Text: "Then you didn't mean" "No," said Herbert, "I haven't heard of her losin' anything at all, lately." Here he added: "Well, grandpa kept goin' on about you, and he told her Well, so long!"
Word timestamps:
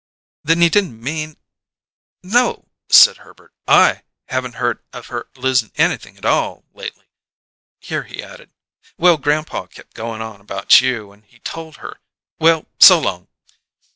"Then 0.43 0.63
you 0.63 0.71
didn't 0.71 0.99
mean" 0.99 1.37
"No," 2.23 2.69
said 2.89 3.17
Herbert, 3.17 3.53
"I 3.67 4.01
haven't 4.29 4.55
heard 4.55 4.79
of 4.91 5.09
her 5.09 5.27
losin' 5.35 5.71
anything 5.75 6.17
at 6.17 6.25
all, 6.25 6.65
lately." 6.73 7.05
Here 7.79 8.01
he 8.05 8.23
added: 8.23 8.49
"Well, 8.97 9.17
grandpa 9.17 9.67
kept 9.67 9.93
goin' 9.93 10.19
on 10.19 10.41
about 10.41 10.81
you, 10.81 11.11
and 11.11 11.23
he 11.25 11.37
told 11.37 11.75
her 11.75 11.99
Well, 12.39 12.65
so 12.79 12.99
long!" 12.99 13.27